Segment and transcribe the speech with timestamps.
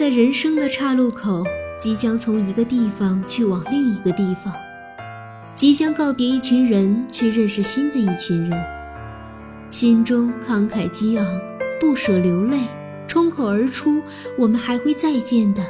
[0.00, 1.44] 在人生的岔路口，
[1.78, 4.50] 即将从一个地方去往另一个地方，
[5.54, 8.58] 即将告别一群人，去认识新的一群人，
[9.68, 11.26] 心中慷慨激昂，
[11.78, 12.60] 不舍流泪，
[13.06, 14.00] 冲口而出
[14.40, 15.62] ：“我们还会再见的。”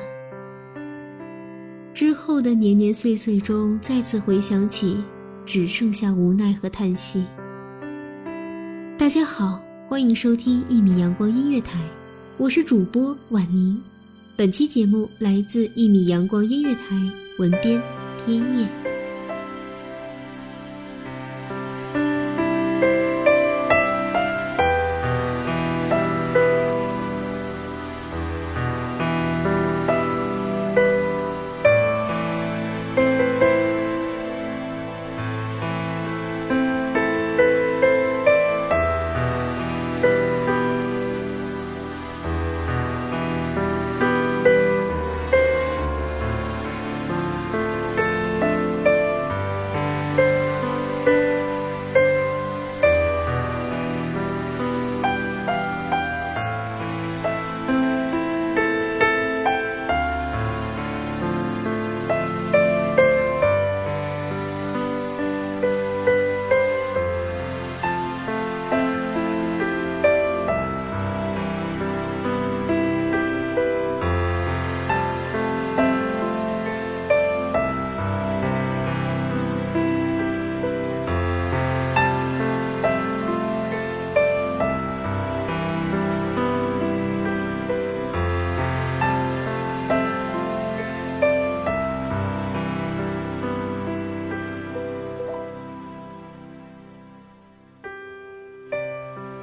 [1.93, 5.03] 之后的年年岁岁中，再次回想起，
[5.45, 7.25] 只剩下无奈和叹息。
[8.97, 11.81] 大家好，欢迎收听一米阳光音乐台，
[12.37, 13.83] 我是主播婉宁。
[14.41, 16.97] 本期节目来自一米阳光音乐台，
[17.39, 17.79] 文编
[18.25, 18.90] 天夜。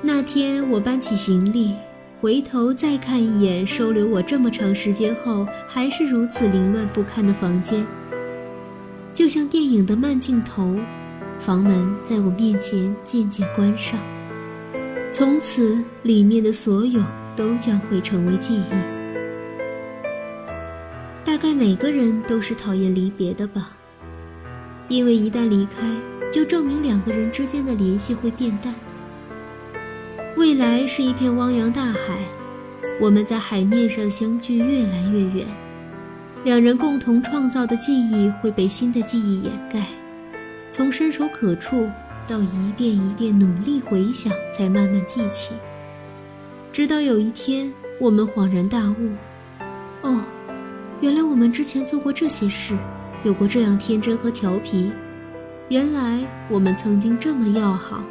[0.02, 1.74] 那天我搬起行李，
[2.22, 7.86] 回头再看一眼收留我这么长时间后还是如此凌乱不堪的房间，
[9.12, 10.78] 就像电影的慢镜头，
[11.40, 14.00] 房门在我面前渐渐关上，
[15.12, 17.02] 从此里面的所有
[17.36, 18.74] 都将会成为记忆。
[21.26, 23.72] 大概每个人都是讨厌离别的吧，
[24.90, 25.88] 因为一旦离开，
[26.32, 28.74] 就证明两个人之间的联系会变淡。
[30.38, 32.20] 未来是一片汪洋大海，
[33.02, 35.48] 我们在海面上相距越来越远，
[36.44, 39.82] 两人共同创造的记忆会被新的记忆掩盖，
[40.70, 41.90] 从伸手可触
[42.28, 45.56] 到一遍一遍努力回想，才慢慢记起，
[46.72, 49.10] 直到有一天我们恍然大悟：
[50.04, 50.22] 哦，
[51.02, 52.78] 原来我们之前做过这些事，
[53.24, 54.92] 有过这样天真和调皮，
[55.70, 58.04] 原来我们曾经这么要好。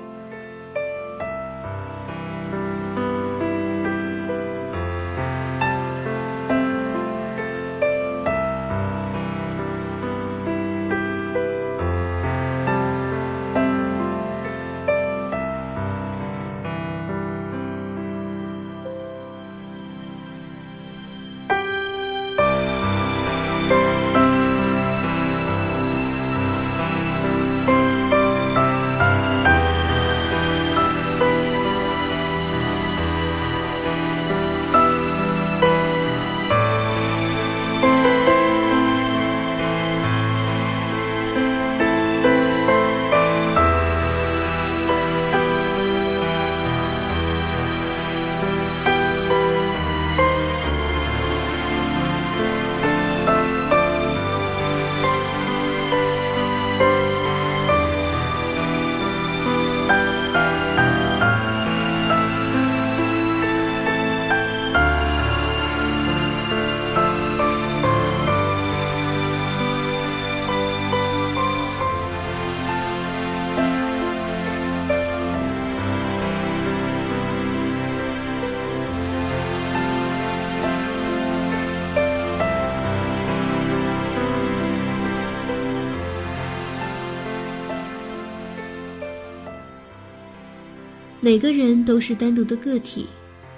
[91.26, 93.06] 每个人都是单独的个体，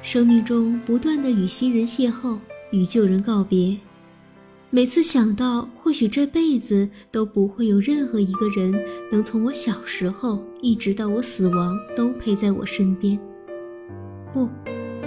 [0.00, 2.38] 生命中不断的与新人邂逅，
[2.70, 3.76] 与旧人告别。
[4.70, 8.74] 每次想到，或许这辈子都不会有任何一个人
[9.12, 13.20] 能从我小时候一直到我死亡都陪在我身边。
[14.32, 14.48] 不，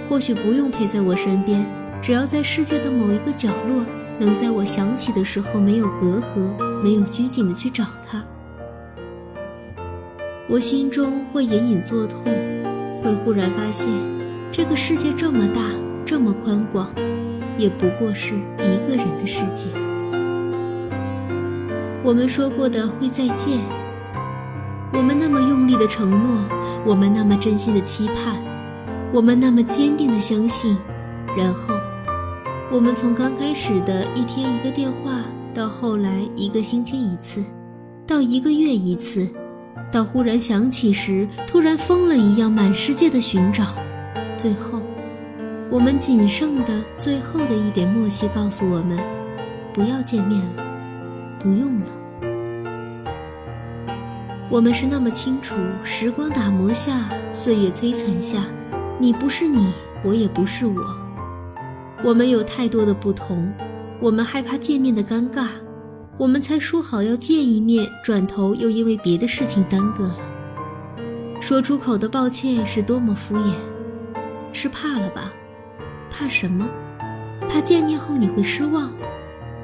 [0.08, 1.66] 或许不用陪在我身边，
[2.00, 3.84] 只要在世界的某一个角落，
[4.19, 8.24] 能在我想起的时候没有隔阂，没有拘谨的去找他。
[10.53, 12.25] 我心中会隐隐作痛，
[13.01, 13.89] 会忽然发现，
[14.51, 15.62] 这个世界这么大，
[16.06, 16.89] 这么宽广，
[17.57, 19.69] 也不过是一个人的世界。
[22.03, 23.59] 我们说过的会再见，
[24.92, 26.44] 我们那么用力的承诺，
[26.86, 28.36] 我们那么真心的期盼，
[29.13, 30.75] 我们那么坚定的相信，
[31.38, 31.74] 然后，
[32.69, 37.42] 我们从刚开始的一天一个电话，到后来一个星期一次，
[38.06, 39.25] 到一个月一次。
[39.92, 43.66] 到忽然想起时，突然疯了一样满世界的寻找，
[44.38, 44.82] 最后，
[45.70, 48.98] 我们仅剩的最后的一点默契告诉我们：
[49.74, 50.64] 不要见面了，
[51.40, 51.88] 不用了。
[54.50, 58.46] 我们是那么清楚，时光打磨下，岁月摧残下，
[59.00, 59.74] 你不是你，
[60.04, 60.76] 我也不是我。
[62.04, 63.54] 我们有太多的不同，
[64.00, 65.48] 我们害怕见面的尴尬。
[66.22, 70.16] 我们才说好要见一面，转头又因为别的事情耽搁了。
[71.42, 73.54] 说出口的抱歉是多么敷衍，
[74.54, 75.34] 是怕了吧？
[76.12, 76.70] 怕什么？
[77.50, 78.92] 怕见面后你会失望，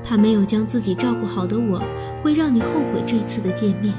[0.03, 1.79] 怕没有将自己照顾好的我
[2.23, 3.93] 会让你后悔这次的见面。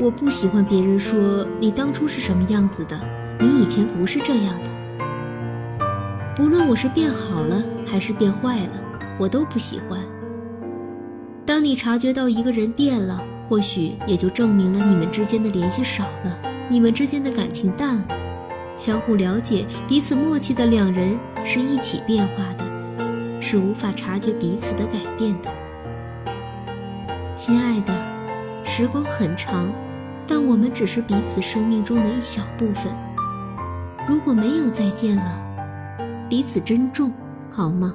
[0.00, 2.98] 我不喜欢别人说你当初是什么样子的，
[3.38, 4.70] 你以前不是这样的。
[6.34, 8.85] 不论我是变好了还是变坏了。
[9.18, 10.00] 我都不喜欢。
[11.44, 18.04] 当你察觉到一个人变了，或许也就证明了你们之间的联系少了，你们之间的感情淡了。
[18.76, 22.64] 相互了解、彼此默契的两人是一起变化的，
[23.40, 25.50] 是无法察觉彼此的改变的。
[27.34, 27.94] 亲爱的，
[28.64, 29.72] 时光很长，
[30.26, 32.92] 但我们只是彼此生命中的一小部分。
[34.08, 35.40] 如果没有再见了，
[36.28, 37.12] 彼此珍重，
[37.48, 37.94] 好吗？